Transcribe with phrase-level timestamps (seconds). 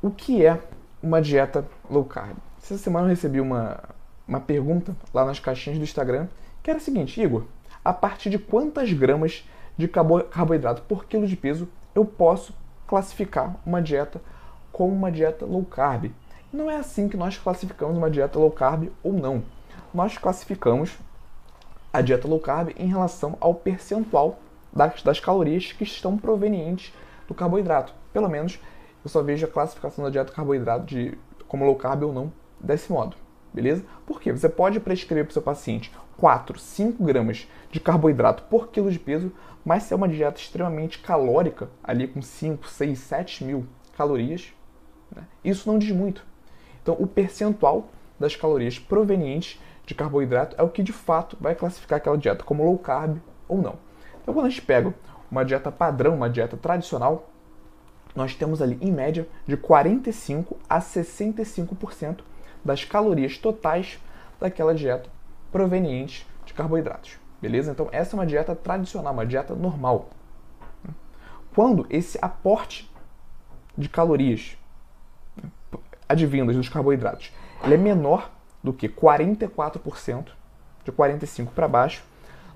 [0.00, 0.58] O que é
[1.02, 2.36] uma dieta low carb?
[2.62, 3.78] Essa semana eu recebi uma,
[4.26, 6.28] uma pergunta lá nas caixinhas do Instagram
[6.62, 7.44] que era a seguinte: Igor,
[7.84, 12.54] a partir de quantas gramas de carboidrato por quilo de peso eu posso
[12.86, 14.18] classificar uma dieta
[14.72, 16.10] como uma dieta low carb?
[16.50, 19.42] Não é assim que nós classificamos uma dieta low carb ou não.
[19.92, 20.96] Nós classificamos
[21.94, 24.40] a dieta low carb em relação ao percentual
[24.72, 26.92] das, das calorias que estão provenientes
[27.28, 27.94] do carboidrato.
[28.12, 28.58] Pelo menos
[29.04, 31.16] eu só vejo a classificação da dieta carboidrato de
[31.46, 33.16] como low carb ou não desse modo,
[33.52, 33.84] beleza?
[34.04, 38.90] Porque você pode prescrever para o seu paciente 4, 5 gramas de carboidrato por quilo
[38.90, 39.30] de peso,
[39.64, 43.66] mas se é uma dieta extremamente calórica, ali com 5, 6, 7 mil
[43.96, 44.52] calorias,
[45.14, 45.22] né?
[45.44, 46.26] isso não diz muito.
[46.82, 47.88] Então, o percentual
[48.18, 52.64] das calorias provenientes de carboidrato é o que de fato vai classificar aquela dieta como
[52.64, 53.76] low carb ou não.
[54.22, 54.94] Então, quando a gente pega
[55.30, 57.28] uma dieta padrão, uma dieta tradicional,
[58.14, 62.20] nós temos ali, em média, de 45% a 65%
[62.64, 63.98] das calorias totais
[64.40, 65.10] daquela dieta
[65.50, 67.18] proveniente de carboidratos.
[67.42, 67.72] Beleza?
[67.72, 70.10] Então, essa é uma dieta tradicional, uma dieta normal.
[71.54, 72.90] Quando esse aporte
[73.76, 74.56] de calorias
[76.08, 77.32] advindas dos carboidratos
[77.62, 78.30] ele é menor
[78.64, 80.28] do que 44%,
[80.84, 82.02] de 45% para baixo,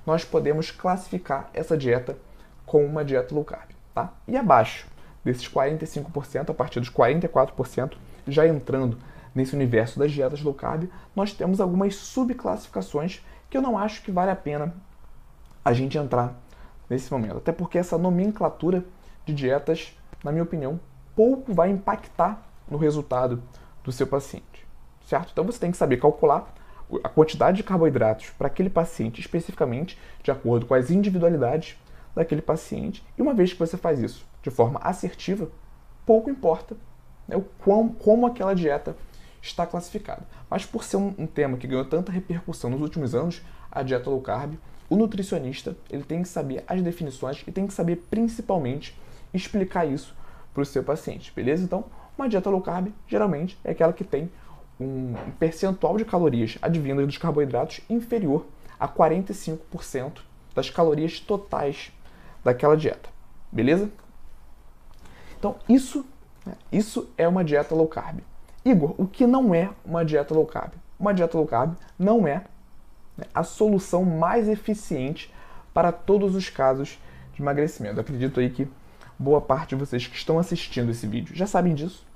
[0.07, 2.19] nós podemos classificar essa dieta
[2.65, 3.69] como uma dieta low carb.
[3.95, 4.15] Tá?
[4.27, 4.87] E abaixo
[5.23, 7.93] desses 45%, a partir dos 44%,
[8.27, 8.99] já entrando
[9.35, 14.11] nesse universo das dietas low carb, nós temos algumas subclassificações que eu não acho que
[14.11, 14.75] vale a pena
[15.63, 16.35] a gente entrar
[16.89, 17.37] nesse momento.
[17.37, 18.85] Até porque essa nomenclatura
[19.27, 20.81] de dietas, na minha opinião,
[21.15, 23.43] pouco vai impactar no resultado
[23.85, 24.47] do seu paciente,
[25.09, 25.31] certo?
[25.33, 26.55] Então você tem que saber calcular
[27.03, 31.77] a quantidade de carboidratos para aquele paciente especificamente, de acordo com as individualidades
[32.15, 33.03] daquele paciente.
[33.17, 35.51] E uma vez que você faz isso de forma assertiva,
[36.05, 36.77] pouco importa
[37.27, 38.95] né, o quão, como aquela dieta
[39.41, 40.23] está classificada.
[40.51, 44.11] Mas por ser um, um, tema que ganhou tanta repercussão nos últimos anos, a dieta
[44.11, 44.55] low carb,
[44.91, 48.99] o nutricionista ele tem que saber as definições e tem que saber principalmente
[49.33, 50.15] explicar isso
[50.53, 51.63] para o seu paciente, beleza?
[51.65, 51.85] Então,
[52.17, 54.31] uma dieta low carb geralmente é aquela que tem
[54.81, 58.47] um percentual de calorias advindas dos carboidratos inferior
[58.79, 60.21] a 45%
[60.55, 61.93] das calorias totais
[62.45, 63.09] daquela dieta.
[63.51, 63.91] Beleza?
[65.39, 66.05] Então, isso,
[66.45, 68.21] né, isso é uma dieta low carb.
[68.65, 70.73] Igor, o que não é uma dieta low carb?
[70.99, 72.45] Uma dieta low carb não é
[73.17, 75.33] né, a solução mais eficiente
[75.73, 76.99] para todos os casos
[77.33, 77.97] de emagrecimento.
[77.97, 78.69] Eu acredito aí que
[79.19, 82.07] boa parte de vocês que estão assistindo esse vídeo já sabem disso,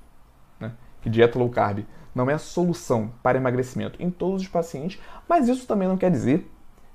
[0.59, 0.73] né?
[1.01, 1.85] que dieta low carb
[2.15, 6.11] não é a solução para emagrecimento em todos os pacientes, mas isso também não quer
[6.11, 6.51] dizer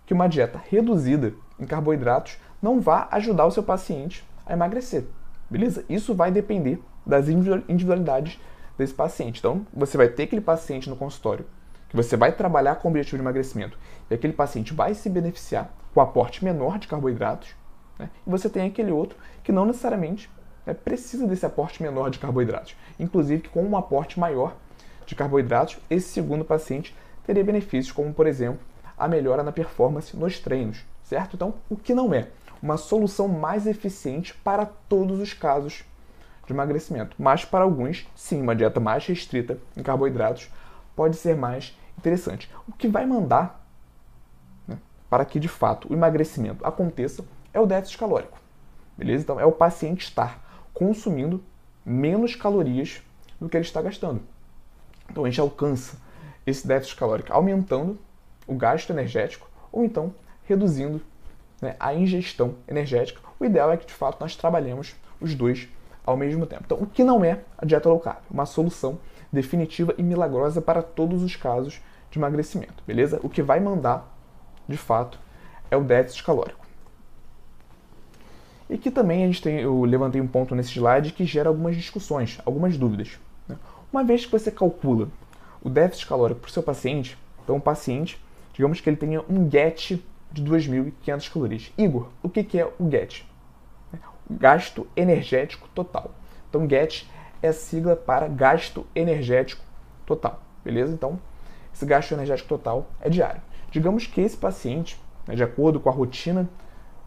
[0.06, 5.06] que uma dieta reduzida em carboidratos não vá ajudar o seu paciente a emagrecer.
[5.50, 5.86] Beleza?
[5.90, 8.40] Isso vai depender das individualidades
[8.78, 9.40] desse paciente.
[9.40, 11.46] Então, você vai ter aquele paciente no consultório
[11.90, 13.78] que você vai trabalhar com o objetivo de emagrecimento
[14.10, 17.56] e aquele paciente vai se beneficiar com o aporte menor de carboidratos,
[17.98, 18.10] né?
[18.26, 20.30] e você tem aquele outro que não necessariamente
[20.66, 22.76] né, precisa desse aporte menor de carboidratos.
[23.00, 24.56] Inclusive, com um aporte maior
[25.08, 26.96] de carboidratos, esse segundo paciente
[27.26, 28.60] teria benefícios, como, por exemplo,
[28.98, 31.36] a melhora na performance nos treinos, certo?
[31.36, 32.28] Então, o que não é
[32.62, 35.84] uma solução mais eficiente para todos os casos
[36.46, 40.50] de emagrecimento, mas para alguns, sim, uma dieta mais restrita em carboidratos
[40.96, 42.52] pode ser mais interessante.
[42.68, 43.66] O que vai mandar
[44.68, 44.78] né,
[45.10, 48.40] para que de fato o emagrecimento aconteça é o déficit calórico,
[48.98, 49.24] beleza?
[49.24, 51.44] Então, é o paciente estar consumindo
[51.86, 53.02] menos calorias
[53.40, 54.22] do que ele está gastando.
[55.10, 55.98] Então, a gente alcança
[56.46, 57.98] esse déficit calórico aumentando
[58.48, 60.14] o gasto energético ou então
[60.46, 61.02] reduzindo
[61.62, 63.20] né, a ingestão energética.
[63.40, 65.68] O ideal é que de fato nós trabalhemos os dois
[66.06, 66.64] ao mesmo tempo.
[66.66, 68.20] Então, o que não é a dieta low carb?
[68.32, 68.98] Uma solução
[69.32, 73.20] definitiva e milagrosa para todos os casos de emagrecimento, beleza?
[73.22, 74.18] O que vai mandar,
[74.68, 75.20] de fato,
[75.70, 76.66] é o déficit calórico.
[78.70, 81.76] E que também a gente tem, eu levantei um ponto nesse slide que gera algumas
[81.76, 83.20] discussões, algumas dúvidas.
[83.92, 85.10] Uma vez que você calcula
[85.62, 88.20] o déficit calórico para o seu paciente, então o paciente
[88.58, 91.74] digamos que ele tenha um GET de 2.500 calorias.
[91.78, 93.24] Igor, o que é o GET?
[94.30, 96.12] Gasto energético total.
[96.50, 97.08] Então, GET
[97.42, 99.64] é a sigla para gasto energético
[100.08, 100.92] total, beleza?
[100.92, 101.20] Então,
[101.72, 103.42] esse gasto energético total é diário.
[103.70, 106.50] Digamos que esse paciente, né, de acordo com a rotina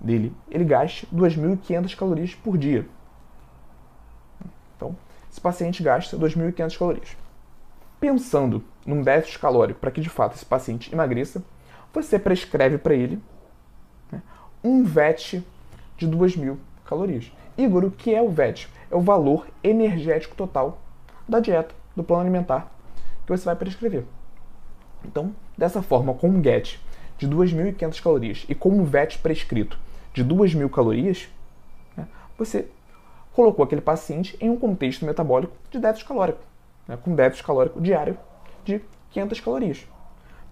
[0.00, 2.86] dele, ele gaste 2.500 calorias por dia.
[5.30, 7.16] Esse paciente gasta 2.500 calorias
[8.00, 11.44] pensando num déficit calórico para que de fato esse paciente emagreça,
[11.92, 13.20] você prescreve para ele
[14.10, 14.22] né,
[14.64, 15.44] um VET
[15.98, 17.30] de 2.000 calorias.
[17.58, 18.68] Igor, o que é o VET?
[18.90, 20.80] É o valor energético total
[21.28, 22.72] da dieta, do plano alimentar
[23.26, 24.04] que você vai prescrever.
[25.04, 26.80] Então, dessa forma, com um GET
[27.18, 29.78] de 2.500 calorias e com um VET prescrito
[30.14, 31.28] de 2.000 calorias,
[31.96, 32.68] né, você
[33.32, 36.40] colocou aquele paciente em um contexto metabólico de déficit calórico,
[36.86, 38.18] né, com déficit calórico diário
[38.64, 38.80] de
[39.10, 39.88] 500 calorias.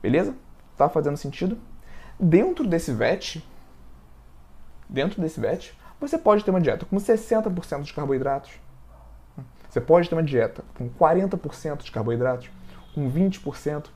[0.02, 0.34] Beleza?
[0.76, 1.58] Tá fazendo sentido?
[2.19, 3.44] Dentro desse VET,
[4.88, 8.52] dentro desse VET, você pode ter uma dieta com 60% de carboidratos.
[9.69, 12.48] Você pode ter uma dieta com 40% de carboidratos,
[12.94, 13.86] com 20%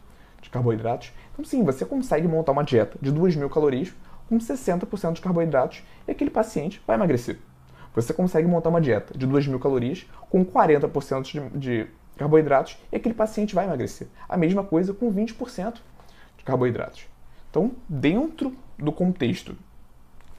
[0.40, 1.12] de carboidratos.
[1.32, 3.94] Então, sim, você consegue montar uma dieta de 2.000 calorias
[4.28, 7.38] com 60% de carboidratos e aquele paciente vai emagrecer.
[7.94, 11.86] Você consegue montar uma dieta de 2.000 calorias com 40% de, de
[12.16, 14.08] carboidratos e aquele paciente vai emagrecer.
[14.28, 15.74] A mesma coisa com 20%
[16.38, 17.06] de carboidratos.
[17.50, 19.56] Então, dentro do contexto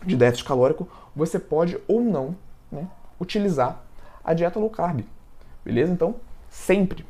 [0.04, 2.36] de déficit calórico, você pode ou não
[2.72, 2.88] né,
[3.20, 3.82] utilizar
[4.24, 5.02] a dieta low carb.
[5.64, 5.94] Beleza?
[5.94, 6.16] Então,
[6.50, 7.06] sempre.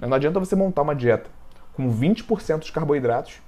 [0.00, 1.30] Não adianta você montar uma dieta
[1.74, 3.40] com 20% de carboidratos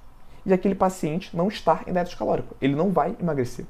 [0.45, 2.55] e aquele paciente não estar em déficit calórico.
[2.61, 3.65] Ele não vai emagrecer.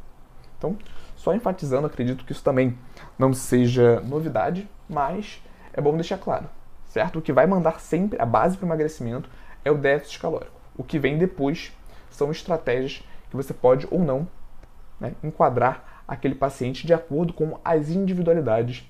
[0.57, 0.77] Então,
[1.15, 2.77] só enfatizando, acredito que isso também
[3.17, 5.41] não seja novidade, mas
[5.73, 6.49] é bom deixar claro,
[6.85, 7.19] certo?
[7.19, 9.29] O que vai mandar sempre a base para o emagrecimento
[9.63, 10.51] é o déficit calórico.
[10.75, 11.71] O que vem depois
[12.09, 14.27] são estratégias que você pode ou não
[14.99, 18.89] né, enquadrar aquele paciente de acordo com as individualidades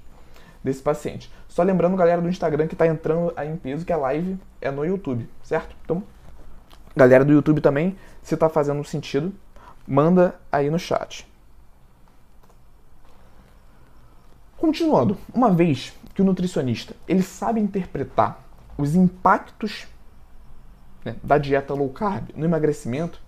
[0.64, 1.32] desse paciente.
[1.48, 4.70] Só lembrando, galera do Instagram, que está entrando aí em peso, que a live é
[4.70, 5.76] no YouTube, certo?
[5.84, 6.04] Então,
[6.96, 9.34] galera do YouTube também, se está fazendo sentido,
[9.88, 11.28] manda aí no chat.
[14.58, 18.44] Continuando, uma vez que o nutricionista ele sabe interpretar
[18.78, 19.88] os impactos
[21.06, 23.22] né, da dieta low carb no emagrecimento,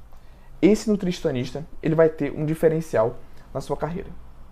[0.61, 3.17] esse nutricionista ele vai ter um diferencial
[3.53, 4.09] na sua carreira.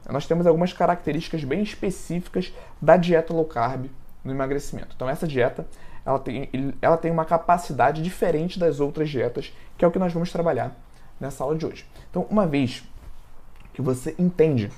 [0.10, 3.88] Nós temos algumas características bem específicas da dieta low carb
[4.24, 4.94] no emagrecimento.
[4.96, 5.68] Então essa dieta
[6.06, 6.50] ela tem,
[6.82, 10.74] ela tem uma capacidade diferente das outras dietas, que é o que nós vamos trabalhar
[11.20, 11.86] nessa aula de hoje.
[12.10, 12.82] Então, uma vez
[13.74, 14.72] que você entende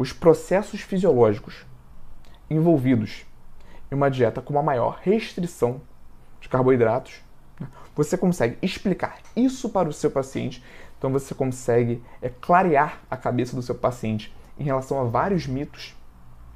[0.00, 1.66] os processos fisiológicos
[2.48, 3.26] envolvidos
[3.92, 5.82] em uma dieta com uma maior restrição
[6.40, 7.20] de carboidratos,
[7.94, 10.64] você consegue explicar isso para o seu paciente,
[10.96, 15.94] então você consegue é, clarear a cabeça do seu paciente em relação a vários mitos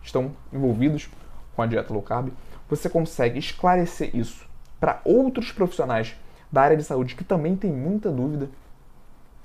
[0.00, 1.10] que estão envolvidos
[1.54, 2.30] com a dieta low carb.
[2.70, 4.48] Você consegue esclarecer isso
[4.80, 6.16] para outros profissionais
[6.50, 8.48] da área de saúde que também têm muita dúvida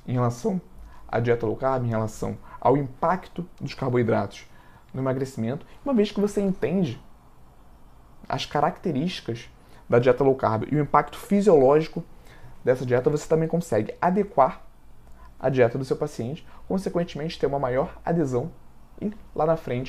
[0.07, 0.61] em relação
[1.11, 4.45] à dieta low carb, em relação ao impacto dos carboidratos
[4.93, 7.01] no emagrecimento, uma vez que você entende
[8.27, 9.49] as características
[9.89, 12.03] da dieta low carb e o impacto fisiológico
[12.63, 14.61] dessa dieta, você também consegue adequar
[15.39, 18.51] a dieta do seu paciente, consequentemente ter uma maior adesão
[19.01, 19.88] e lá na frente.